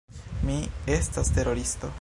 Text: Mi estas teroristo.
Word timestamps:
Mi 0.47 0.55
estas 0.95 1.33
teroristo. 1.39 1.89